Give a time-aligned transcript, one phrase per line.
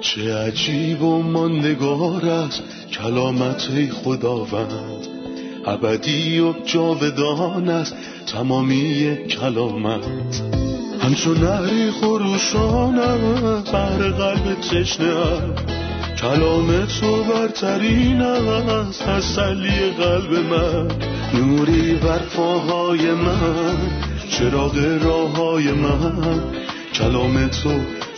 [0.00, 5.06] چه عجیب و ماندگار است کلامت خداوند.
[5.66, 7.94] ابدی و جاودان است
[8.26, 10.42] تمامی کلامت.
[11.00, 15.14] همچون نهری خروشانم بر قلب تشنه
[16.20, 20.88] کلام تو برترین است تسلی قلب من.
[21.34, 23.76] نوری بر پاهای من
[24.30, 26.42] چراغ راه های من.
[26.94, 27.70] کلام تو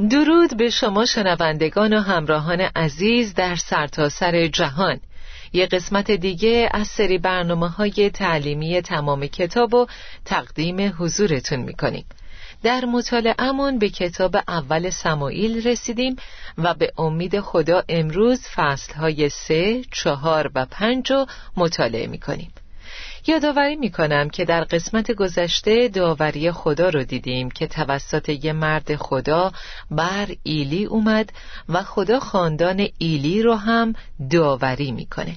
[0.00, 5.00] درود به شما شنوندگان و همراهان عزیز در سرتاسر سر جهان.
[5.52, 9.86] یه قسمت دیگه از سری برنامه های تعلیمی تمام کتاب و
[10.24, 12.04] تقدیم حضورتون می‌کنیم.
[12.62, 16.16] در مطالعهمون به کتاب اول سمایل رسیدیم
[16.58, 21.26] و به امید خدا امروز فصلهای سه، چهار و پنج رو
[21.56, 22.50] مطالعه می‌کنیم.
[23.28, 29.52] یادآوری می‌کنم که در قسمت گذشته داوری خدا رو دیدیم که توسط یه مرد خدا
[29.90, 31.32] بر ایلی اومد
[31.68, 33.94] و خدا خاندان ایلی رو هم
[34.30, 35.36] داوری می‌کنه.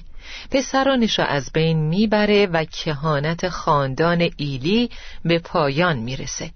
[0.50, 4.90] پسرانش را از بین می‌بره و کهانت خاندان ایلی
[5.24, 6.50] به پایان می‌رسه.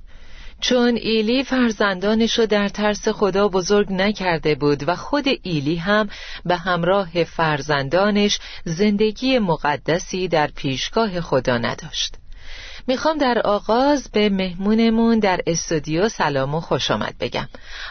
[0.68, 6.08] چون ایلی فرزندانش رو در ترس خدا بزرگ نکرده بود و خود ایلی هم
[6.44, 12.14] به همراه فرزندانش زندگی مقدسی در پیشگاه خدا نداشت.
[12.86, 17.48] می‌خوام در آغاز به مهمونمون در استودیو سلام و خوش آمد بگم.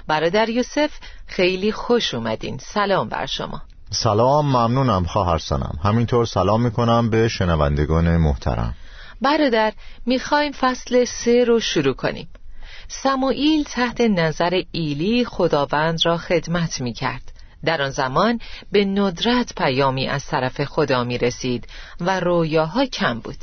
[0.08, 0.92] برادر یوسف
[1.28, 2.58] خیلی خوش اومدین.
[2.58, 3.62] سلام بر شما.
[3.90, 5.06] سلام ممنونم.
[5.06, 5.80] خواهر سنم.
[5.84, 8.76] همینطور سلام می‌کنم به شنوندگان محترم.
[9.22, 9.74] برادر
[10.06, 12.28] می‌خوایم فصل سه رو شروع کنیم.
[12.88, 17.32] سموئیل تحت نظر ایلی خداوند را خدمت می کرد
[17.66, 18.40] در آن زمان
[18.72, 21.68] به ندرت پیامی از طرف خدا می رسید
[22.00, 23.38] و رویاها کم بود.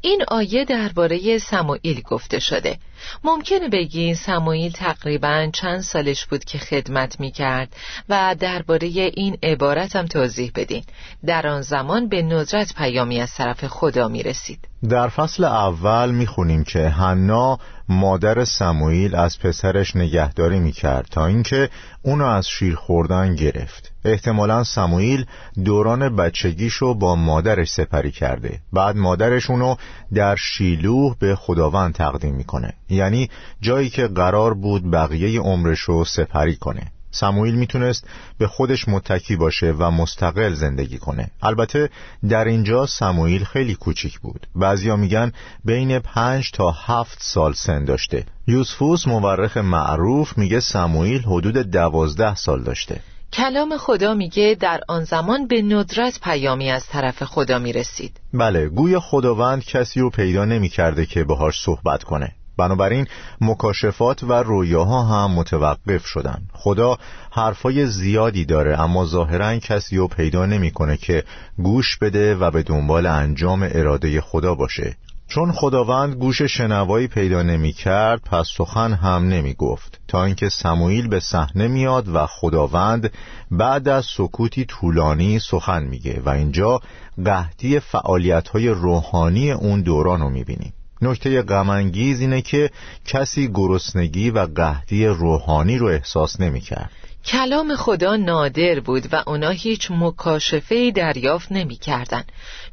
[0.00, 2.78] این آیه درباره سموئیل گفته شده.
[3.24, 7.76] ممکنه بگین سموئیل تقریبا چند سالش بود که خدمت می کرد
[8.08, 10.84] و درباره این عبارت هم توضیح بدین.
[11.26, 16.64] در آن زمان به ندرت پیامی از طرف خدا می رسید در فصل اول می‌خونیم
[16.64, 17.58] که حنا
[17.88, 21.70] مادر سموئیل از پسرش نگهداری می‌کرد تا اینکه
[22.02, 23.92] اونو از شیر خوردن گرفت.
[24.04, 25.26] احتمالا سموئیل
[25.64, 28.60] دوران بچگیشو با مادرش سپری کرده.
[28.72, 29.74] بعد مادرش اونو
[30.14, 32.72] در شیلوه به خداوند تقدیم می‌کنه.
[32.90, 33.30] یعنی
[33.60, 36.92] جایی که قرار بود بقیه عمرشو سپری کنه.
[37.10, 38.06] سموئیل می‌تونست
[38.38, 41.30] به خودش متکی باشه و مستقل زندگی کنه.
[41.42, 41.90] البته
[42.28, 44.46] در اینجا سموئیل خیلی کوچیک بود.
[44.54, 45.32] بعضیا میگن
[45.64, 48.24] بین پنج تا هفت سال سن داشته.
[48.46, 53.00] یوسفوس مورخ معروف میگه سموئیل حدود دوازده سال داشته.
[53.32, 58.20] کلام خدا میگه در آن زمان به ندرت پیامی از طرف خدا می‌رسید.
[58.34, 62.32] بله گوی خداوند کسی رو پیدا نمی‌کرده که باهاش صحبت کنه.
[62.60, 63.06] بنابراین
[63.40, 66.42] مکاشفات و رویاها هم متوقف شدن.
[66.52, 66.98] خدا
[67.30, 71.24] حرفای زیادی داره اما ظاهرا کسی رو پیدا نمی‌کنه که
[71.58, 74.96] گوش بده و به دنبال انجام اراده خدا باشه.
[75.30, 81.08] چون خداوند گوش شنوایی پیدا نمی کرد پس سخن هم نمی گفت تا اینکه سموئیل
[81.08, 83.12] به صحنه میاد و خداوند
[83.50, 86.80] بعد از سکوتی طولانی سخن میگه و اینجا
[87.24, 90.72] قهدی فعالیت های روحانی اون دوران رو می‌بینیم.
[91.02, 92.70] نکته غمانگیز اینه که
[93.06, 96.90] کسی گرسنگی و قهدی روحانی رو احساس نمی‌کرد.
[97.24, 102.24] کلام خدا نادر بود و اونا هیچ مکاشفه دریافت نمی‌کردن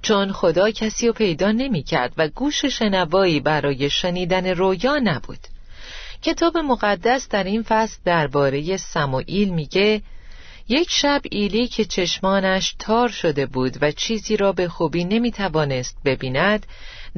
[0.01, 5.39] چون خدا کسی رو پیدا نمی‌کرد و گوش شنوایی برای شنیدن رویا نبود
[6.21, 10.01] کتاب مقدس در این فصل درباره سموئیل میگه
[10.69, 16.65] یک شب ایلی که چشمانش تار شده بود و چیزی را به خوبی نمی‌توانست ببیند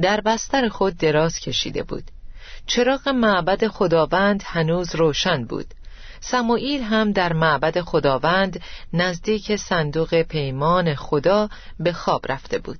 [0.00, 2.04] در بستر خود دراز کشیده بود.
[2.66, 5.66] چراغ معبد خداوند هنوز روشن بود.
[6.20, 8.60] سموئیل هم در معبد خداوند
[8.92, 11.48] نزدیک صندوق پیمان خدا
[11.80, 12.78] به خواب رفته بود.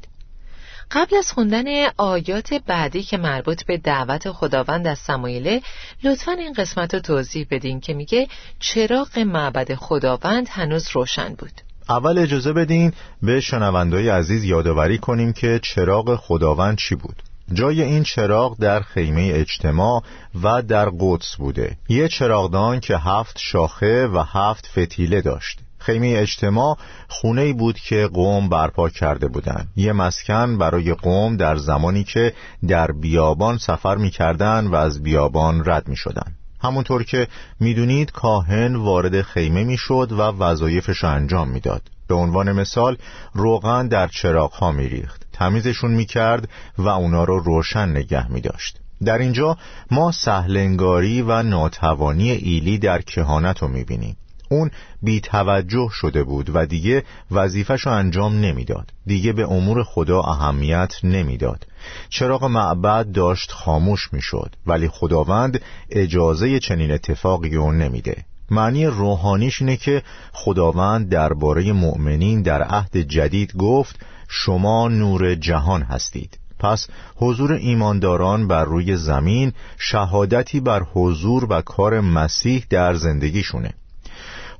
[0.90, 1.64] قبل از خوندن
[1.96, 5.60] آیات بعدی که مربوط به دعوت خداوند از سموئیل
[6.04, 8.28] لطفا این قسمت رو توضیح بدین که میگه
[8.60, 11.69] چراغ معبد خداوند هنوز روشن بود.
[11.90, 12.92] اول اجازه بدین
[13.22, 17.22] به شنوندای عزیز یادآوری کنیم که چراغ خداوند چی بود.
[17.52, 20.02] جای این چراغ در خیمه اجتماع
[20.42, 21.76] و در قدس بوده.
[21.88, 25.60] یه چراغدان که هفت شاخه و هفت فتیله داشت.
[25.78, 26.76] خیمه اجتماع
[27.08, 32.32] خونه بود که قوم برپا کرده بودند یه مسکن برای قوم در زمانی که
[32.68, 36.34] در بیابان سفر می‌کردند و از بیابان رد می شدن.
[36.62, 37.28] همونطور که
[37.60, 41.82] می‌دونید کاهن وارد خیمه می‌شد و وظایفش انجام می‌داد.
[42.08, 42.96] به عنوان مثال
[43.34, 45.26] روغن در چراغ ها میریخت.
[45.32, 46.48] تمیزشون می‌کرد
[46.78, 48.78] و اونا رو روشن نگه میداشت.
[49.04, 49.56] در اینجا
[49.90, 54.16] ما سهلنگاری و ناتوانی ایلی در کهانت رو می‌بینیم.
[54.52, 54.70] اون
[55.02, 58.92] بی توجه شده بود و دیگه وظیفش انجام نمی‌داد.
[59.06, 61.66] دیگه به امور خدا اهمیت نمی‌داد.
[62.08, 65.60] چراغ معبد داشت خاموش می‌شد ولی خداوند
[65.90, 68.24] اجازه چنین اتفاقی رو نمیده.
[68.50, 70.02] معنی روحانیش اینه که
[70.32, 76.38] خداوند درباره مؤمنین در عهد جدید گفت شما نور جهان هستید.
[76.58, 83.74] پس حضور ایمانداران بر روی زمین شهادتی بر حضور و کار مسیح در زندگیشونه.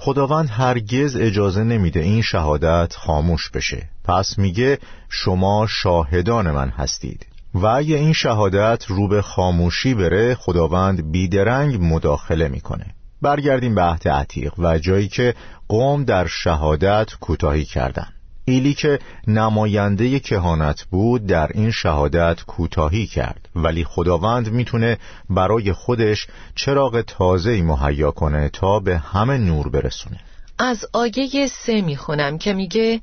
[0.03, 3.89] خداوند هرگز اجازه نمیده این شهادت خاموش بشه.
[4.05, 7.27] پس میگه شما شاهدان من هستید.
[7.55, 12.87] و اگه این شهادت رو به خاموشی بره خداوند بیدرنگ مداخله می‌کنه.
[13.23, 15.35] برگردیم به عهد عتیق و جایی که
[15.69, 18.20] قوم در شهادت کوتاهی کردند.
[18.51, 23.49] ایلی که نماینده کهانت بود در این شهادت کوتاهی کرد.
[23.57, 24.99] ولی خداوند می‌تونه
[25.31, 30.21] برای خودش چراغ تازه مهیا کنه تا به همه نور برسونه.
[30.59, 33.01] از آیه سه می‌خونم که میگه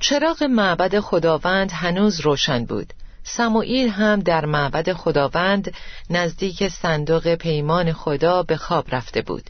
[0.00, 2.92] چراغ معبد خداوند هنوز روشن بود.
[3.24, 5.72] سموئیل هم در معبد خداوند
[6.10, 9.44] نزدیک صندوق پیمان خدا به خواب رفته بود.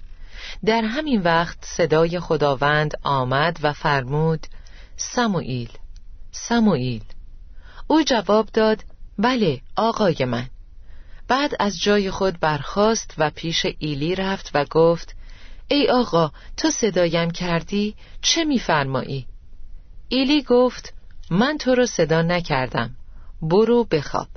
[0.64, 4.46] در همین وقت صدای خداوند آمد و فرمود
[4.98, 5.70] سموئیل
[6.30, 7.04] سموئیل.
[7.86, 8.84] او جواب داد
[9.18, 10.46] بله آقای من.
[11.28, 15.16] بعد از جای خود برخاست و پیش ایلی رفت و گفت
[15.68, 19.26] ای آقا تو صدایم کردی؟ چه میفرمایی؟
[20.08, 20.94] ایلی گفت
[21.30, 22.96] من تو رو صدا نکردم.
[23.42, 24.28] برو بخواب.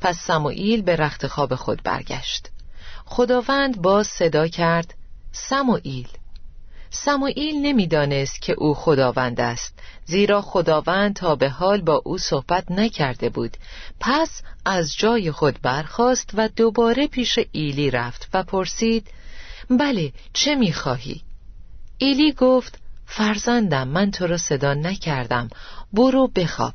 [0.00, 2.48] پس سموئیل به رخت خواب خود برگشت.
[3.04, 4.94] خداوند باز صدا کرد
[5.32, 6.08] سموئیل.
[6.94, 13.28] سموئیل نمی‌دانست که او خداوند است زیرا خداوند تا به حال با او صحبت نکرده
[13.28, 13.56] بود.
[14.00, 19.06] پس از جای خود برخاست و دوباره پیش ایلی رفت و پرسید
[19.70, 21.22] بله چه می‌خواهی؟
[21.98, 25.50] ایلی گفت فرزندم من تو را صدا نکردم
[25.92, 26.74] برو بخواب.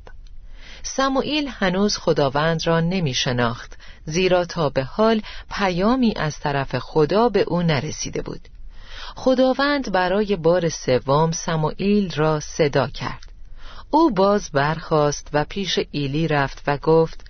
[0.83, 5.21] سموئیل هنوز خداوند را نمی شناخت زیرا تا به حال
[5.51, 8.41] پیامی از طرف خدا به او نرسیده بود.
[9.19, 13.31] خداوند برای بار سوم سموئیل را صدا کرد.
[13.89, 17.25] او باز برخاست و پیش ایلی رفت و گفت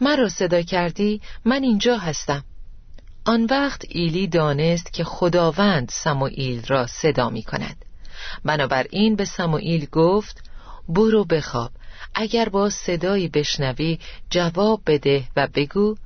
[0.00, 2.44] مرا صدا کردی؟ من اینجا هستم.
[3.24, 7.84] آن وقت ایلی دانست که خداوند سموئیل را صدا می کند.
[8.44, 10.42] بنابراین به سموئیل گفت
[10.88, 11.70] برو بخواب.
[12.14, 13.98] اگر با صدایی بشنوی
[14.30, 15.96] جواب بده و بگو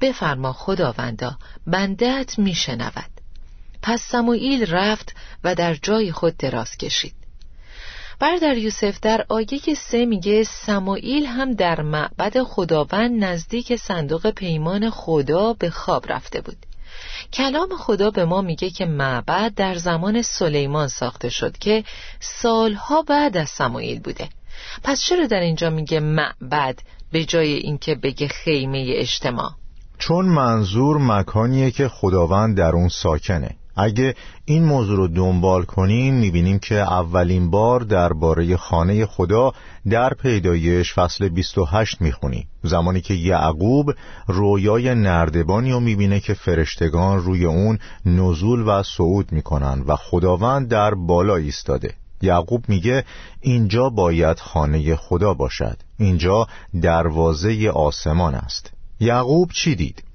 [0.00, 3.15] بفرما خداوندا بندت میشنود
[3.86, 7.14] پس سموئیل رفت و در جای خود دراز کشید.
[8.20, 15.52] بردر یوسف در آیه سه میگه سموئیل هم در معبد خداوند نزدیک صندوق پیمان خدا
[15.52, 16.56] به خواب رفته بود.
[17.32, 21.84] کلام خدا به ما میگه که معبد در زمان سلیمان ساخته شد که
[22.20, 24.28] سالها بعد از سموئیل بوده.
[24.82, 26.78] پس چرا در اینجا میگه معبد
[27.12, 29.50] به جای اینکه بگه خیمه اجتماع؟
[29.98, 33.56] چون منظور مکانیه که خداوند در اون ساکنه.
[33.76, 34.14] اگه
[34.44, 39.52] این موضوع رو دنبال کنیم می‌بینیم که اولین بار درباره خانه خدا
[39.90, 43.92] در پیدایش فصل 28 می‌خونیم زمانی که یعقوب
[44.26, 50.94] رویای نردبانی رو می‌بینه که فرشتگان روی اون نزول و صعود می‌کنن و خداوند در
[50.94, 51.94] بالا ایستاده.
[52.22, 53.04] یعقوب میگه
[53.40, 55.76] اینجا باید خانه خدا باشد.
[55.98, 56.46] اینجا
[56.82, 58.72] دروازه آسمان است.
[59.00, 60.05] یعقوب چی دید؟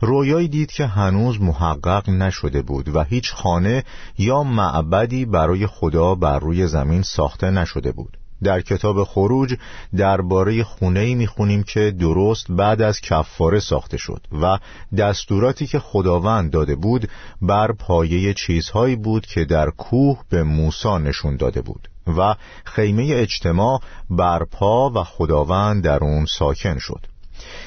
[0.00, 3.84] رویایی دید که هنوز محقق نشده بود و هیچ خانه
[4.18, 8.16] یا معبدی برای خدا بر روی زمین ساخته نشده بود.
[8.42, 9.56] در کتاب خروج
[9.96, 14.58] درباره خونه می‌خونیم که درست بعد از کفاره ساخته شد و
[14.98, 17.08] دستوراتی که خداوند داده بود
[17.42, 22.34] بر پایه چیزهایی بود که در کوه به موسی نشون داده بود و
[22.64, 27.09] خیمه اجتماع برپا و خداوند در اون ساکن شد.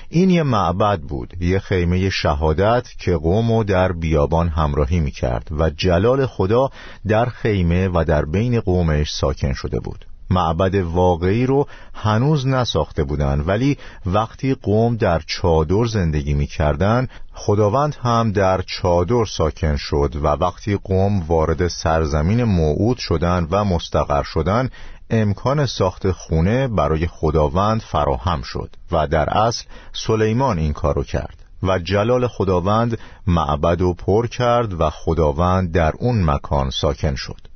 [0.10, 5.48] این یه معبد بود یه خیمه شهادت که قوم و در بیابان همراهی می کرد
[5.52, 6.70] و جلال خدا
[7.08, 10.06] در خیمه و در بین قومش ساکن شده بود.
[10.30, 18.32] معبد واقعی رو هنوز نساخته بودن ولی وقتی قوم در چادر زندگی می‌کردن خداوند هم
[18.32, 24.70] در چادر ساکن شد و وقتی قوم وارد سرزمین موعود شدن و مستقر شدن
[25.10, 31.80] امکان ساخت خونه برای خداوند فراهم شد و در اصل سلیمان این کارو کرد و
[31.80, 37.48] جلال خداوند معبد و پر کرد و خداوند در اون مکان ساکن شد.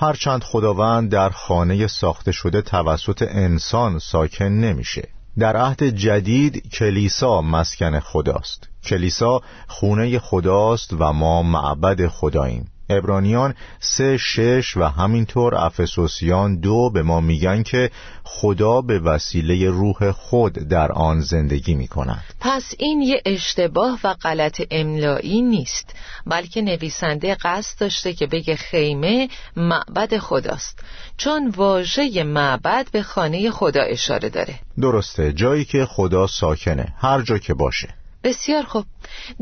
[0.00, 5.08] هرچند خداوند در خانه ساخته شده توسط انسان ساکن نمیشه.
[5.38, 8.68] در عهد جدید کلیسا مسکن خداست.
[8.84, 12.68] کلیسا خونه خداست و ما معبد خداییم.
[12.90, 17.90] ابرانیان سه شش و همینطور افسوسیان دو به ما میگن که
[18.24, 24.14] خدا به وسیله روح خود در آن زندگی می کند پس این یه اشتباه و
[24.14, 25.94] غلط املایی نیست
[26.26, 30.78] بلکه نویسنده قصد داشته که بگه خیمه معبد خداست
[31.16, 34.54] چون واژه معبد به خانه خدا اشاره داره.
[34.80, 37.88] درسته جایی که خدا ساکنه هر جا که باشه.
[38.24, 38.84] بسیار خوب.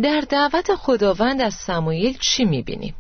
[0.02, 2.94] در دعوت خداوند از سموئیل چی می‌بینیم؟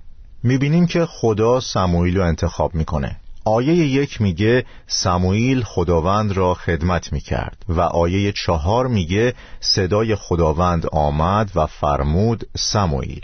[0.46, 3.16] می‌بینیم که خدا سموئیل رو انتخاب می‌کنه.
[3.44, 11.50] آیه یک میگه سموئیل خداوند را خدمت می‌کرد و آیه چهار میگه صدای خداوند آمد
[11.54, 13.20] و فرمود سموئیل.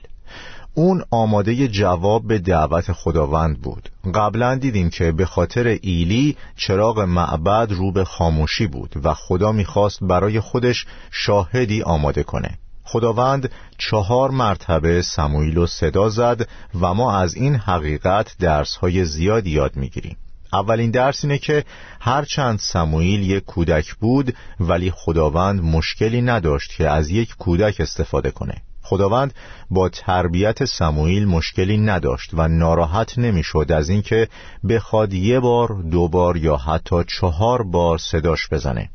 [0.74, 3.88] اون آماده جواب به دعوت خداوند بود.
[4.14, 9.98] قبلا دیدیم که به خاطر ایلی چراغ معبد رو به خاموشی بود و خدا می‌خواست
[10.04, 12.58] برای خودش شاهدی آماده کنه.
[12.84, 16.48] خداوند چهار مرتبه سموئیل رو صدا زد
[16.80, 20.16] و ما از این حقیقت درس های زیادی یاد می‌گیریم.
[20.52, 21.64] اولین درس اینه که
[22.00, 28.54] هرچند سموئیل یک کودک بود ولی خداوند مشکلی نداشت که از یک کودک استفاده کنه.
[28.82, 29.34] خداوند
[29.70, 34.28] با تربیت سموئیل مشکلی نداشت و ناراحت نمی‌شد از اینکه
[34.68, 38.90] بخواد یه بار دو بار یا حتی چهار بار صداش بزنه.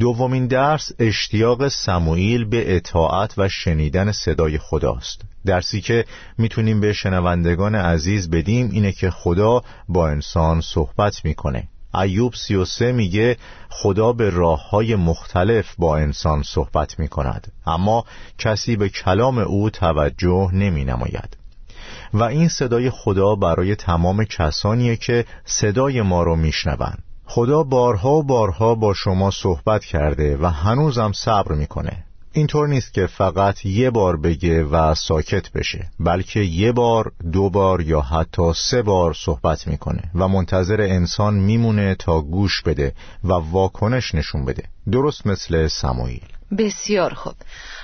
[0.00, 5.22] دومین درس اشتیاق سموئیل به اطاعت و شنیدن صدای خداست.
[5.46, 6.04] درسی که
[6.38, 11.68] می‌تونیم به شنوندگان عزیز بدیم اینه که خدا با انسان صحبت می‌کنه.
[11.94, 13.36] ایوب سی و سه میگه
[13.70, 18.04] خدا به راه های مختلف با انسان صحبت می کند اما
[18.38, 21.36] کسی به کلام او توجه نمی نماید
[22.14, 27.02] و این صدای خدا برای تمام کسانیه که صدای ما رو میشنوند.
[27.32, 32.04] خدا بارها و بارها با شما صحبت کرده و هنوزم صبر می‌کنه.
[32.32, 37.80] اینطور نیست که فقط یه بار بگه و ساکت بشه بلکه یه بار دو بار
[37.80, 42.94] یا حتی سه بار صحبت می‌کنه و منتظر انسان میمونه تا گوش بده
[43.24, 44.62] و واکنش نشون بده.
[44.92, 46.26] درست مثل سموئیل.
[46.58, 47.34] بسیار خوب.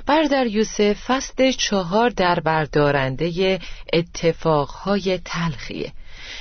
[0.06, 3.58] بردر یوسف فصل چهار در بردارنده
[3.92, 5.92] اتفاقهای تلخیه.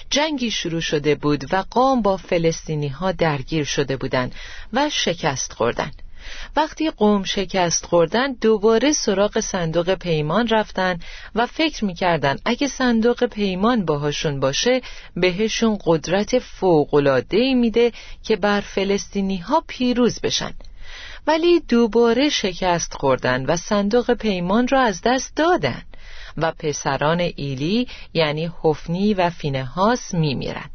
[0.10, 4.36] جنگی شروع شده بود و قوم با فلسطینی ها درگیر شده بودند
[4.74, 5.92] و شکست خوردن.
[6.56, 11.00] وقتی قوم شکست خوردن دوباره سراغ صندوق پیمان رفتن
[11.36, 14.82] و فکر می‌کردن اگه صندوق پیمان باهاشون باشه
[15.16, 17.92] بهشون قدرت فوقلادهی میده
[18.24, 20.54] که بر فلسطینی ها پیروز بشن.
[21.28, 25.82] ولی دوباره شکست خوردن و صندوق پیمان را از دست دادن.
[26.38, 30.70] و پسران ایلی یعنی حفنی و فینهاس میمیرن.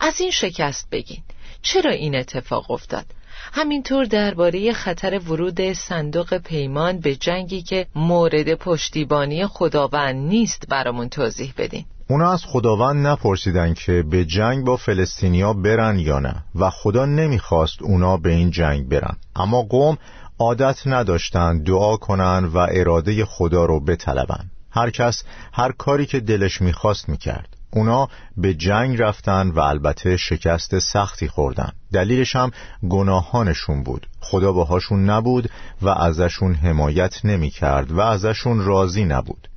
[0.00, 1.22] از این شکست بگین.
[1.62, 3.04] چرا این اتفاق افتاد؟
[3.52, 11.54] همینطور درباره خطر ورود صندوق پیمان به جنگی که مورد پشتیبانی خداوند نیست برامون توضیح
[11.58, 11.84] بدین.
[12.10, 17.82] اونا از خداوند نپرسیدن که به جنگ با فلسطینیا برن یا نه و خدا نمی‌خواست
[17.82, 19.16] اونا به این جنگ برن.
[19.36, 19.98] اما قوم
[20.38, 24.50] عادت نداشتن دعا کنن و اراده خدا رو بطلبن.
[24.74, 27.48] هر کس هر کاری که دلش می‌خواست می‌کرد.
[27.70, 31.72] اونا به جنگ رفتن و البته شکست سختی خوردن.
[31.92, 32.50] دلیلش هم
[32.88, 34.06] گناهانشون بود.
[34.20, 35.50] خدا باهاشون نبود
[35.82, 39.48] و ازشون حمایت نمی‌کرد و ازشون راضی نبود.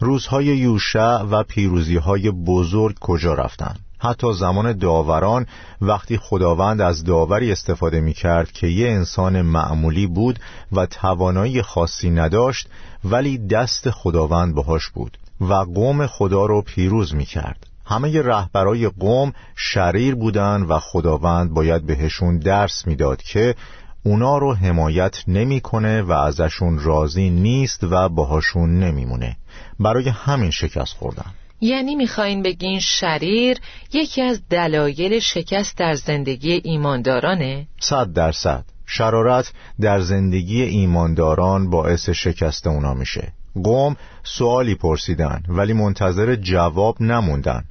[0.00, 5.46] روزهای یوشع و پیروزیهای بزرگ کجا رفتن؟ حتی زمان داوران
[5.80, 10.38] وقتی خداوند از داوری استفاده می کرد که یه انسان معمولی بود
[10.72, 12.68] و توانایی خاصی نداشت
[13.04, 19.32] ولی دست خداوند باهاش بود و قوم خدا رو پیروز می کرد همه رهبرای قوم
[19.56, 23.54] شریر بودن و خداوند باید بهشون درس می‌داد که
[24.02, 29.36] اونا رو حمایت نمی‌کنه و ازشون راضی نیست و باهاشون نمیمونه.
[29.80, 31.30] برای همین شکست خوردن.
[31.60, 33.58] یعنی می‌خواین بگین شریر
[33.92, 38.64] یکی از دلایل شکست در زندگی ایماندارانه؟ صد درصد.
[38.86, 43.32] شرارت در زندگی ایمانداران باعث شکست اونا میشه.
[43.64, 47.64] قوم سوالی پرسیدن ولی منتظر جواب نموندن.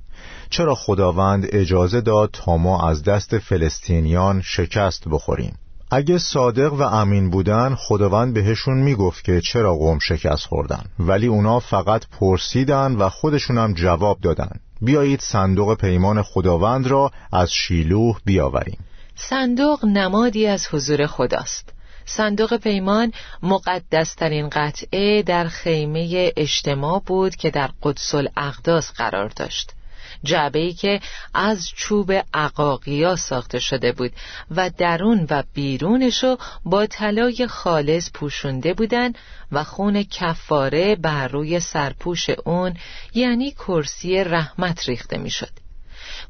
[0.49, 5.57] چرا خداوند اجازه داد تا ما از دست فلسطینیان شکست بخوریم؟
[5.95, 10.83] اگه صادق و امین بودن خداوند بهشون می‌گفت که چرا قوم شکست خوردن.
[10.99, 14.59] ولی اونا فقط پرسیدن و خودشونم جواب دادن.
[14.81, 18.77] بیایید صندوق پیمان خداوند را از شیلوه بیاوریم.
[19.15, 21.69] صندوق نمادی از حضور خداست.
[22.05, 23.11] صندوق پیمان
[23.43, 29.71] مقدسترین قطعه در خیمه اجتماع بود که در قدس الاقداس قرار داشت.
[30.23, 30.99] جعبه که
[31.33, 34.11] از چوب عقاقیا ساخته شده بود
[34.51, 39.13] و درون و بیرونشو با طلای خالص پوشونده بودن
[39.51, 42.73] و خون کفاره بر روی سرپوش اون
[43.13, 45.64] یعنی کرسی رحمت ریخته می‌شد.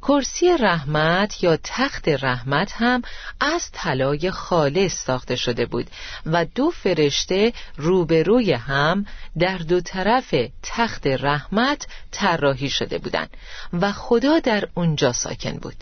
[0.02, 3.02] کرسی رحمت یا تخت رحمت هم
[3.40, 5.88] از طلای خالص ساخته شده بود
[6.26, 9.06] و دو فرشته روبروی هم
[9.40, 13.30] در دو طرف تخت رحمت طراحی شده بودند
[13.74, 15.76] و خدا در اونجا ساکن بود.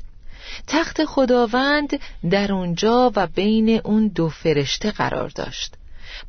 [0.67, 5.74] تخت خداوند در اونجا و بین اون دو فرشته قرار داشت.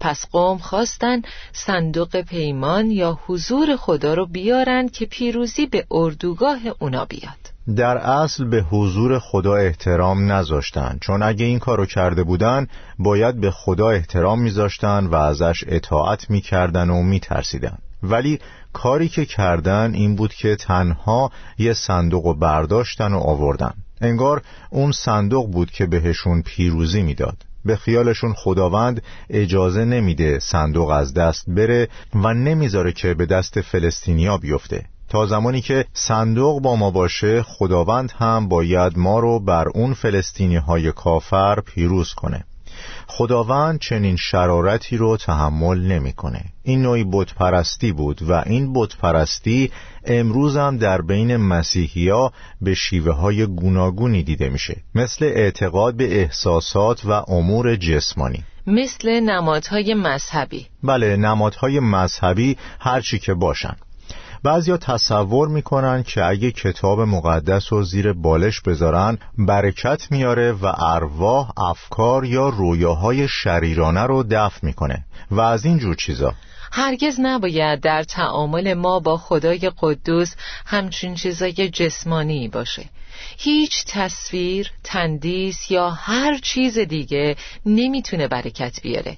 [0.01, 1.23] پس قوم خواستن
[1.53, 7.54] صندوق پیمان یا حضور خدا رو بیارن که پیروزی به اردوگاه اونا بیاد.
[7.77, 12.67] در اصل به حضور خدا احترام نذاشتن چون اگه این کارو کرده بودن
[12.99, 17.79] باید به خدا احترام میذاشتن و ازش اطاعت می‌کردن و میترسیدن.
[18.03, 18.39] ولی
[18.73, 23.75] کاری که کردن این بود که تنها یه صندوق برداشتن و آوردن.
[24.01, 27.37] انگار اون صندوق بود که بهشون پیروزی می‌داد.
[27.65, 34.37] به خیالشون خداوند اجازه نمیده صندوق از دست بره و نمی‌ذاره که به دست فلسطینیا
[34.37, 34.85] بیفته.
[35.15, 40.57] تا زمانی که صندوق با ما باشه خداوند هم باید ما رو بر اون فلسطینی
[40.57, 42.45] های کافر پیروز کنه.
[43.07, 46.45] خداوند چنین شرارتی رو تحمل نمی‌کنه.
[46.63, 49.71] این نوعی بت پرستی بود و این بت پرستی
[50.05, 54.77] امروز هم در بین مسیحیا به شیوه های گوناگونی دیده میشه.
[54.95, 58.45] مثل اعتقاد به احساسات و امور جسمانی.
[58.67, 60.67] مثل نمادهای مذهبی.
[60.83, 63.77] بله نمادهای مذهبی هرچی که باشن.
[64.45, 71.51] بعضیا تصور می‌کنن که اگه کتاب مقدس رو زیر بالش بذارن برکت میاره و ارواح
[71.57, 75.05] افکار یا رویاهای شریرانه رو دفع می‌کنه.
[75.31, 76.35] و از این جور چیزا.
[76.73, 80.35] هرگز نباید در تعامل ما با خدای قدوس
[80.67, 82.85] همچین چیزای جسمانی باشه.
[83.39, 89.17] هیچ تصویر، تندیس یا هر چیز دیگه نمی‌تونه برکت بیاره.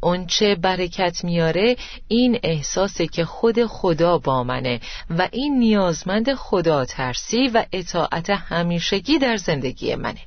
[0.00, 1.76] اون چه برکت میاره
[2.08, 9.18] این احساسه که خود خدا با منه و این نیازمند خدا ترسی و اطاعت همیشگی
[9.18, 10.20] در زندگی منه.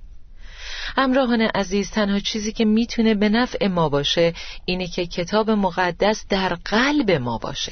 [0.98, 4.34] امراهان عزیز تنها چیزی که می‌تونه به نفع ما باشه
[4.66, 7.72] اینه که کتاب مقدس در قلب ما باشه.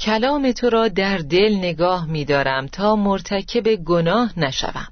[0.00, 4.88] کلام تو را در دل نگاه میدارم تا مرتکب گناه نشوم.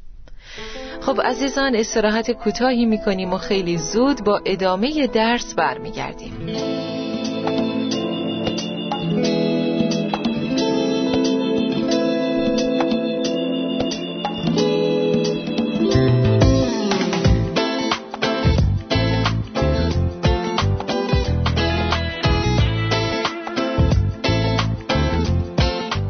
[1.07, 6.33] خب عزیزان استراحت کوتاهی می‌کنیم و خیلی زود با ادامه درس برمیگردیم.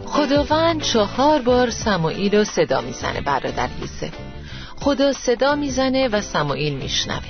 [0.07, 4.22] خداوند چهار بار سموئیل رو صدا می‌زنه برادر یوسف
[4.83, 7.23] خدا صدا می‌زنه و سمایل میشنوه.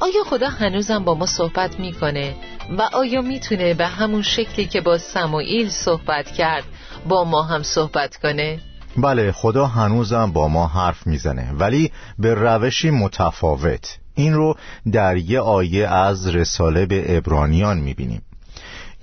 [0.00, 2.34] آیا خدا هنوزم با ما صحبت می‌کنه؟
[2.78, 6.64] و آیا می‌تونه به همون شکلی که با سمایل صحبت کرد
[7.08, 8.58] با ما هم صحبت کنه؟
[8.96, 13.98] بله خدا هنوزم با ما حرف می‌زنه ولی به روشی متفاوت.
[14.14, 14.54] این رو
[14.92, 18.22] در یه آیه از رساله به ابرانیان می‌بینیم.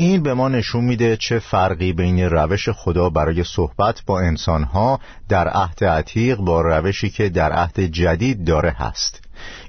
[0.01, 5.47] این به ما نشون میده چه فرقی بین روش خدا برای صحبت با انسانها در
[5.47, 9.21] عهد عتیق با روشی که در عهد جدید داره هست.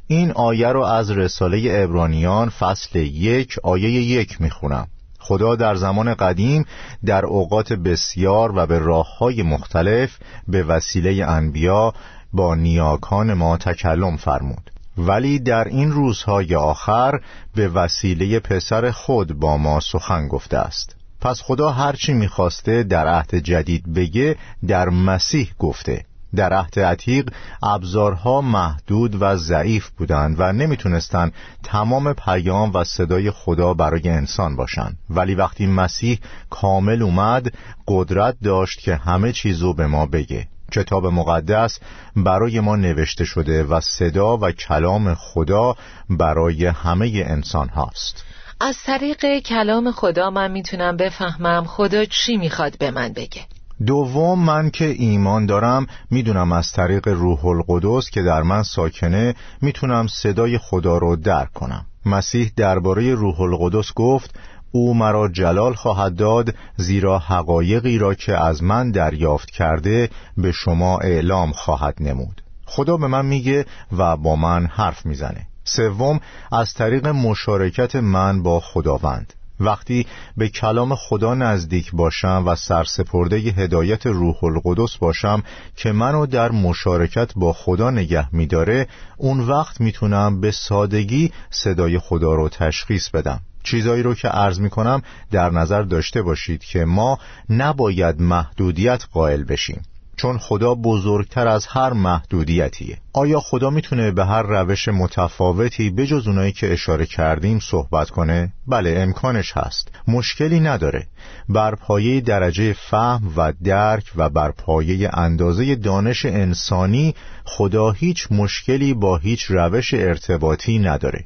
[0.06, 4.86] این آیه رو از رساله ابرانیان فصل یک آیه یک می‌خونم.
[5.18, 6.64] خدا در زمان قدیم
[7.06, 10.18] در اوقات بسیار و به راه های مختلف
[10.48, 11.94] به وسیله انبیا
[12.32, 14.71] با نیاکان ما تکلم فرمود.
[14.98, 17.20] ولی در این روزهای آخر
[17.54, 20.96] به وسیله پسر خود با ما سخن گفته است.
[21.20, 26.04] پس خدا هرچی می‌خواسته در عهد جدید بگه در مسیح گفته.
[26.34, 27.30] در عهد عتیق
[27.62, 34.98] ابزارها محدود و ضعیف بودند و نمی‌تونستند تمام پیام و صدای خدا برای انسان باشند.
[35.10, 36.18] ولی وقتی مسیح
[36.50, 37.52] کامل اومد
[37.88, 40.48] قدرت داشت که همه چیزو به ما بگه.
[40.72, 41.78] کتاب مقدس
[42.16, 45.76] برای ما نوشته شده و صدا و کلام خدا
[46.10, 48.24] برای همه انسان هاست.
[48.60, 53.42] از طریق کلام خدا من می‌تونم بفهمم خدا چی می‌خواد به من بگه.
[53.86, 60.06] دوم من که ایمان دارم می‌دونم از طریق روح القدس که در من ساکنه می‌تونم
[60.06, 61.86] صدای خدا رو درک کنم.
[62.06, 64.34] مسیح درباره روح القدس گفت
[64.72, 70.98] او مرا جلال خواهد داد زیرا حقایقی را که از من دریافت کرده به شما
[70.98, 72.42] اعلام خواهد نمود.
[72.66, 73.66] خدا به من میگه
[73.98, 75.46] و با من حرف می‌زنه.
[75.64, 76.20] سوم
[76.52, 79.32] از طریق مشارکت من با خداوند.
[79.60, 80.06] وقتی
[80.36, 85.42] به کلام خدا نزدیک باشم و سرسپرده هدایت روح القدس باشم
[85.76, 92.34] که منو در مشارکت با خدا نگه میداره اون وقت می‌تونم به سادگی صدای خدا
[92.34, 93.40] رو تشخیص بدم.
[93.62, 97.18] چیزایی رو که عرض می کنم در نظر داشته باشید که ما
[97.50, 99.82] نباید محدودیت قائل بشیم.
[100.16, 102.98] چون خدا بزرگتر از هر محدودیتیه.
[103.12, 108.94] آیا خدا می‌تونه به هر روش متفاوتی بجز اونایی که اشاره کردیم صحبت کنه؟ بله
[108.98, 109.88] امکانش هست.
[110.08, 111.06] مشکلی نداره.
[111.48, 118.94] بر پایه درجه فهم و درک و بر پایه اندازه دانش انسانی خدا هیچ مشکلی
[118.94, 121.24] با هیچ روش ارتباطی نداره.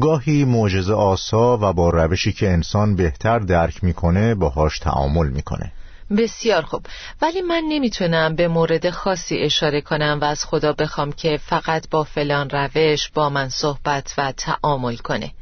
[0.00, 5.72] گاهی معجزه آسا و با روشی که انسان بهتر درک می‌کنه باهاش تعامل می‌کنه.
[6.10, 6.86] بسیار خوب.
[7.22, 12.04] ولی من نمی‌تونم به مورد خاصی اشاره کنم و از خدا بخوام که فقط با
[12.04, 15.32] فلان روش با من صحبت و تعامل کنه.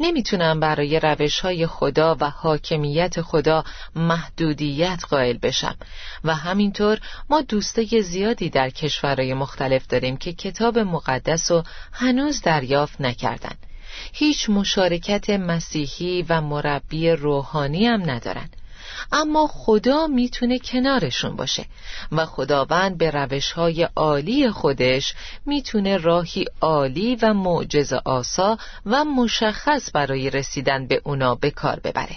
[0.00, 3.64] نمی‌تونم برای روش های خدا و حاکمیت خدا
[3.96, 5.76] محدودیت قائل بشم.
[6.24, 6.98] و همینطور
[7.30, 13.54] ما دوسته زیادی در کشورهای مختلف داریم که کتاب مقدس رو هنوز دریافت نکردن.
[14.12, 18.48] هیچ مشارکت مسیحی و مربی روحانی هم ندارن.
[19.12, 21.64] اما خدا می‌تونه کنارشون باشه
[22.12, 25.14] و خداوند به روش های عالی خودش
[25.46, 32.16] می‌تونه راهی عالی و معجز آسا و مشخص برای رسیدن به اونا به کار ببره.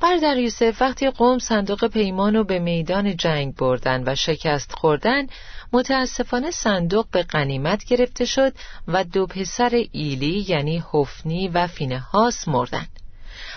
[0.00, 5.26] بردر یوسف وقتی قوم صندوق پیمان رو به میدان جنگ بردن و شکست خوردن
[5.72, 8.52] متاسفانه صندوق به قنیمت گرفته شد
[8.88, 12.86] و دو پسر ایلی یعنی حفنی و فینهاس مردن.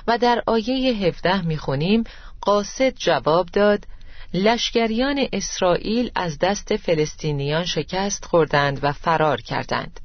[0.08, 2.04] و در آیه 17 می‌خونیم
[2.41, 3.88] قاصد جواب داد
[4.34, 10.00] لشکریان اسرائیل از دست فلسطینیان شکست خوردند و فرار کردند.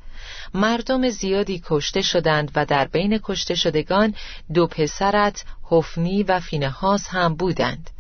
[0.55, 4.15] مردم زیادی کشته شدند و در بین کشته شدگان
[4.55, 7.91] دو پسرت حفنی و فینهاس هم بودند.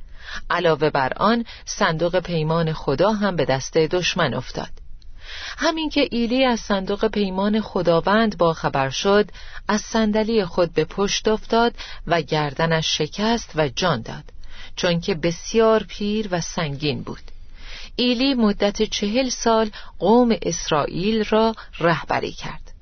[0.51, 4.82] علاوه بر آن صندوق پیمان خدا هم به دست دشمن افتاد.
[5.59, 9.31] همین که ایلی از صندوق پیمان خداوند با خبر شد
[9.68, 11.75] از صندلی خود به پشت افتاد
[12.07, 14.25] و گردنش شکست و جان داد
[14.77, 17.23] چون که بسیار پیر و سنگین بود.
[17.97, 22.73] ایلی مدت چهل سال قوم اسرائیل را رهبری کرد.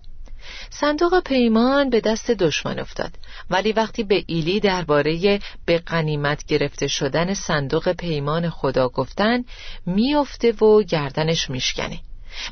[0.70, 3.10] صندوق پیمان به دست دشمن افتاد
[3.50, 9.44] ولی وقتی به ایلی درباره به قنیمت گرفته شدن صندوق پیمان خدا گفتن
[9.86, 12.00] میافته و گردنش میشکنه.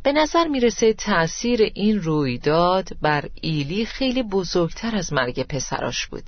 [0.02, 6.22] به نظر می‌رسه تأثیر این رویداد بر ایلی خیلی بزرگتر از مرگ پسراش بود.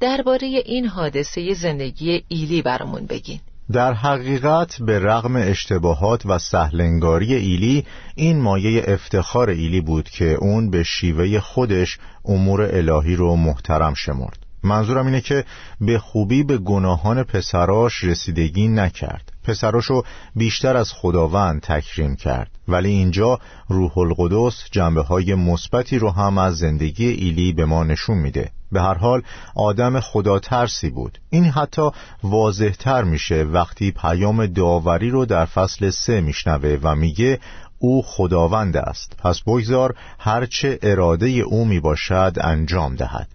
[0.00, 3.40] درباره این حادثه زندگی ایلی برامون بگین.
[3.72, 10.70] در حقیقت به رغم اشتباهات و سهلنگاری ایلی این مایه افتخار ایلی بود که اون
[10.70, 14.43] به شیوه خودش امور الهی رو محترم شمرد.
[14.64, 15.44] منظورم اینه که
[15.80, 19.32] به خوبی به گناهان پسراش رسیدگی نکرد.
[19.44, 20.02] پسراشو
[20.36, 22.50] بیشتر از خداوند تکریم کرد.
[22.68, 28.18] ولی اینجا روح القدس جنبه های مثبتی رو هم از زندگی ایلی به ما نشون
[28.18, 28.50] میده.
[28.72, 29.22] به هر حال
[29.56, 31.18] آدم خدا ترسی بود.
[31.30, 31.90] این حتی
[32.22, 37.40] واضح تر میشه وقتی پیام داوری رو در فصل سه میشنوه و میگه
[37.78, 39.16] او خداوند است.
[39.18, 43.33] پس بگذار هرچه اراده او می‌باشد انجام دهد.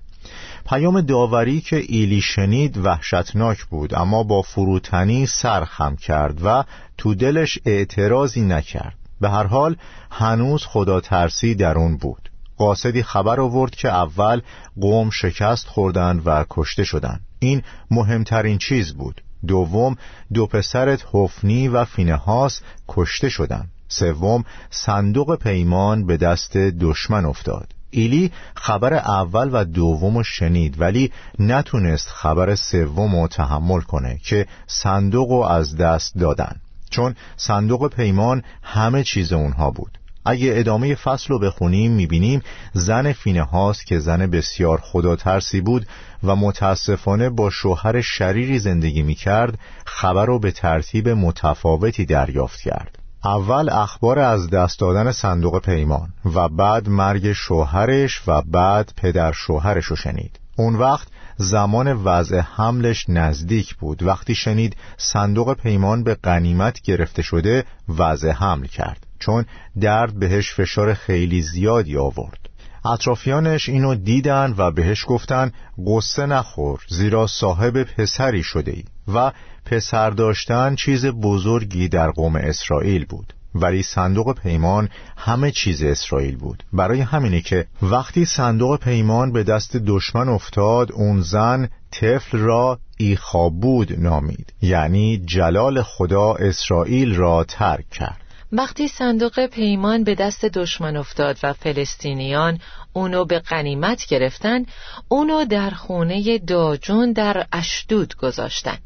[0.70, 6.64] پیام داوری که ایلی شنید وحشتناک بود اما با فروتنی سر خم کرد و
[6.98, 8.96] تو دلش اعتراضی نکرد.
[9.22, 9.76] به هر حال
[10.12, 12.32] هنوز خدا ترسی در اون بود.
[12.58, 14.42] قاصدی خبر آورد که اول
[14.82, 19.22] قوم شکست خوردند و کشته شدند این مهمترین چیز بود.
[19.48, 19.96] دوم
[20.34, 27.79] دو پسرت حفنی و فینهاس کشته شدند سوم صندوق پیمان به دست دشمن افتاد.
[27.92, 35.30] ایلی خبر اول و دوم شنید ولی نتونست خبر سوم رو تحمل کنه که صندوق
[35.30, 36.56] رو از دست دادن.
[36.90, 40.00] چون صندوق پیمان همه چیز اونها بود.
[40.26, 42.42] اگه ادامه فصل رو بخونیم می‌بینیم
[42.74, 45.88] زن فینه هاست که زن بسیار خدا ترسی بود
[46.24, 52.99] و متاسفانه با شوهر شریری زندگی می‌کرد خبر رو به ترتیب متفاوتی دریافت کرد.
[53.26, 59.86] اول اخبار از دست دادن صندوق پیمان و بعد مرگ شوهرش و بعد پدر شوهرش
[59.86, 60.40] رو شنید.
[60.56, 64.04] اون وقت زمان وضع حملش نزدیک بود.
[64.04, 67.66] وقتی شنید صندوق پیمان به غنیمت گرفته شده
[67.98, 69.06] وضع حمل کرد.
[69.20, 69.46] چون
[69.82, 72.50] درد بهش فشار خیلی زیادی آورد.
[72.86, 75.52] اطرافیانش اینو دیدن و بهش گفتن
[75.88, 78.84] قصه نخور زیرا صاحب پسری شده ای
[79.16, 79.32] و
[79.66, 83.34] پسر داشتن چیز بزرگی در قوم اسرائیل بود.
[83.56, 86.64] ولی صندوق پیمان همه چیز اسرائیل بود.
[86.74, 94.00] برای همینه که وقتی صندوق پیمان به دست دشمن افتاد اون زن طفل را ایخابود
[94.00, 94.54] نامید.
[94.62, 98.22] یعنی جلال خدا اسرائیل را ترک کرد.
[98.52, 102.60] وقتی صندوق پیمان به دست دشمن افتاد و فلسطینیان
[102.94, 104.66] اونو به قنیمت گرفتن
[105.08, 108.78] اونو در خونه داجون در اشدود گذاشتن.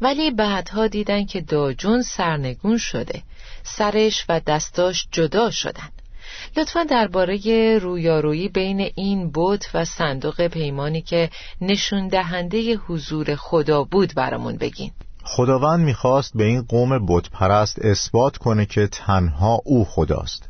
[0.00, 3.22] ولی بعدها دیدن که داجون سرنگون شده.
[3.62, 5.88] سرش و دستاش جدا شدن.
[6.56, 7.38] لطفا درباره
[7.78, 11.30] رویارویی بین این بت و صندوق پیمانی که
[11.60, 14.90] نشون دهنده حضور خدا بود برامون بگین.
[15.24, 20.48] خداوند می‌خواست به این قوم بت پرست اثبات کنه که تنها او خداست.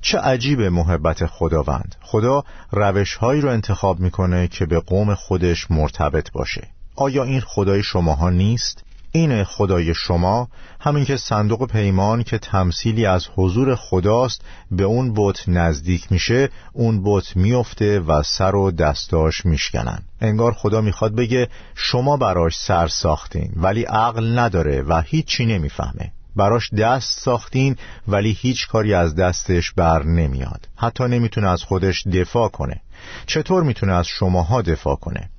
[0.00, 1.94] چه عجیب محبت خداوند.
[2.00, 6.68] خدا روشهایی رو انتخاب می‌کنه که به قوم خودش مرتبط باشه.
[7.00, 10.48] آیا این خدای شماها نیست؟ این خدای شما
[10.80, 17.00] همین که صندوق پیمان که تمثیلی از حضور خداست به اون بت نزدیک میشه اون
[17.04, 20.02] بت میفته و سر و دستاش میشکنن.
[20.20, 26.12] انگار خدا می‌خواد بگه شما براش سر ساختین ولی عقل نداره و هیچی نمی‌فهمه.
[26.36, 27.76] براش دست ساختین
[28.08, 30.68] ولی هیچ کاری از دستش بر نمیاد.
[30.76, 32.80] حتی نمی‌تونه از خودش دفاع کنه.
[33.26, 35.30] چطور می‌تونه از شماها دفاع کنه؟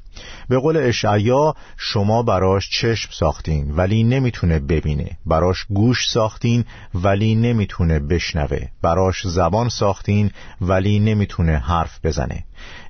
[0.49, 5.17] به قول اشعیا شما براش چشم ساختین ولی نمی‌تونه ببینه.
[5.25, 8.59] براش گوش ساختین ولی نمی‌تونه بشنوه.
[8.81, 12.43] براش زبان ساختین ولی نمی‌تونه حرف بزنه.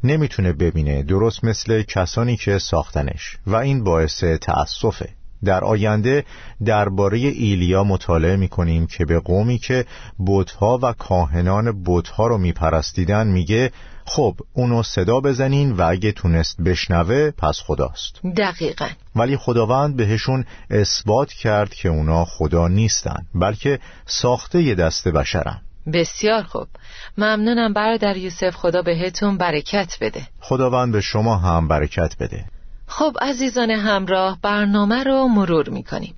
[0.03, 3.37] نمی‌تونه ببینه درست مثل کسانی که ساختنش.
[3.47, 5.09] و این باعث تأسفه.
[5.45, 6.25] در آینده
[6.65, 9.85] درباره ایلیا مطالعه می کنیم که به قومی که
[10.27, 13.71] بتها و کاهنان بتها رو میپرستیدن میگه
[14.11, 18.21] خب اونو صدا بزنین و اگه تونست بشنوه پس خداست.
[18.37, 18.87] دقیقا.
[19.15, 25.61] ولی خداوند بهشون اثبات کرد که اونا خدا نیستن بلکه ساخته یه دست بشرن.
[25.93, 26.67] بسیار خوب.
[27.17, 30.21] ممنونم برادر یوسف خدا بهتون برکت بده.
[30.39, 32.45] خداوند به شما هم برکت بده.
[32.87, 36.15] خب عزیزان همراه برنامه رو مرور می‌کنیم.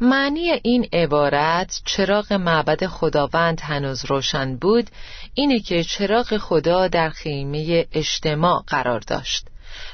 [0.00, 4.90] معنی این عبارت چراغ معبد خداوند هنوز روشن بود
[5.34, 9.46] اینه که چراغ خدا در خیمه اجتماع قرار داشت.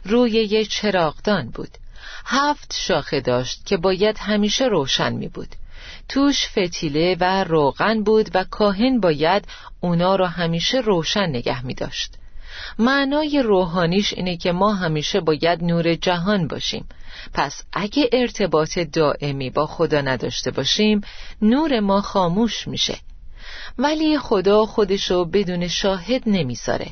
[0.04, 1.68] روی یه چراغدان بود.
[2.26, 5.56] هفت شاخه داشت که باید همیشه روشن می بود.
[6.08, 9.48] توش فتیله و روغن بود و کاهن باید
[9.80, 12.14] اونا رو همیشه روشن نگه می داشت.
[12.78, 16.88] معنای روحانیش اینه که ما همیشه باید نور جهان باشیم.
[17.34, 21.00] پس اگه ارتباط دائمی با خدا نداشته باشیم
[21.42, 22.98] نور ما خاموش میشه.
[23.78, 26.86] ولی خدا خودشو بدون شاهد نمی‌ذاره.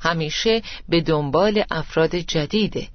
[0.00, 2.88] همیشه به دنبال افراد جدیده.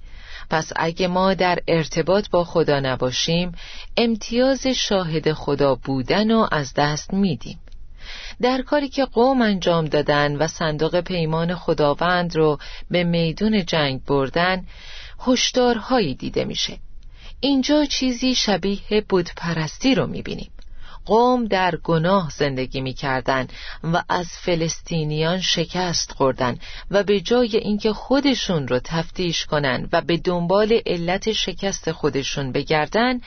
[0.50, 3.52] پس اگه ما در ارتباط با خدا نباشیم
[3.96, 7.58] امتیاز شاهد خدا بودن و از دست میدیم.
[8.42, 12.58] در کاری که قوم انجام دادن و صندوق پیمان خداوند رو
[12.90, 14.64] به میدون جنگ بردن
[15.26, 16.78] هشدارهایی دیده میشه.
[17.40, 20.50] اینجا چیزی شبیه بودپرستی رو می‌بینیم.
[21.06, 23.46] قوم در گناه زندگی می‌کردن
[23.84, 26.58] و از فلسطینیان شکست خوردن
[26.90, 33.20] و به جای اینکه خودشون رو تفتیش کنن و به دنبال علت شکست خودشون بگردن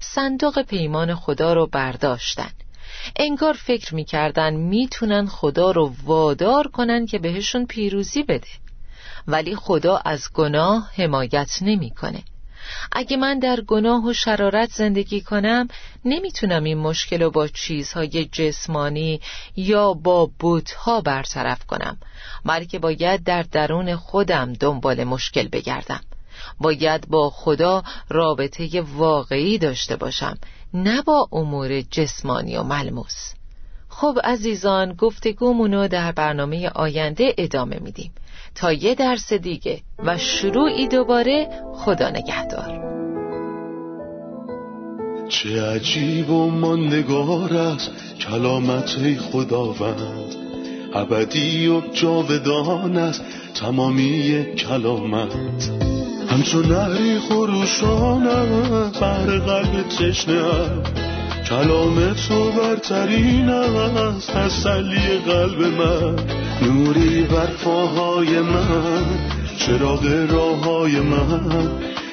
[0.00, 2.50] صندوق پیمان خدا رو برداشتن.
[3.16, 8.48] انگار فکر می‌کردن می‌تونن خدا رو وادار کنن که بهشون پیروزی بده.
[9.26, 12.22] ولی خدا از گناه حمایت نمی‌کنه.
[12.92, 15.68] اگه من در گناه و شرارت زندگی کنم
[16.04, 19.20] نمی‌تونم این مشکل رو با چیزهای جسمانی
[19.56, 21.96] یا با بوتها برطرف کنم.
[22.44, 26.00] بلکه باید در درون خودم دنبال مشکل بگردم.
[26.60, 30.38] باید با خدا رابطه واقعی داشته باشم.
[30.74, 33.32] نه با امور جسمانی و ملموس.
[33.88, 38.12] خب عزیزان گفتگومونو در برنامه آینده ادامه میدیم.
[38.54, 42.88] تا یه درس دیگه و شروعی دوباره خدا نگهدار.
[45.28, 50.34] چه عجیب و ماندگار است کلامت خداوند.
[50.94, 55.97] ابدی و جاودان است تمامی کلامت.
[56.38, 60.42] همچون نهری خروشانم بر قلب تشنه
[61.48, 66.16] کلام تو برترین است تسلی قلب من.
[66.62, 69.04] نوری بر پاهای من
[69.58, 71.70] چراغ راه های من.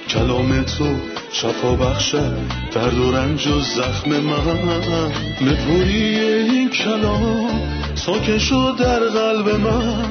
[0.10, 0.86] کلام تو
[1.32, 2.38] شفا بخشد
[2.74, 5.12] درد و رنج و زخم من.
[5.42, 7.62] نپوری این کلام
[7.96, 10.06] ساکن شد در قلب من.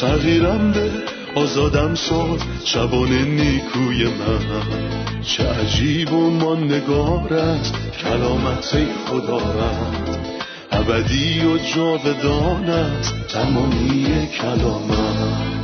[0.00, 5.22] تغییرم به آزادم ساد شبان نیکوی من.
[5.22, 10.18] چه عجیب و ماندگار است کلامت خدا رد
[10.72, 15.59] ابدی و جاودان است تمامی کلامت.